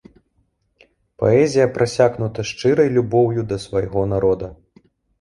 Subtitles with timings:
[1.25, 4.55] Паэзія прасякнута шчырай любоўю да свайго народа.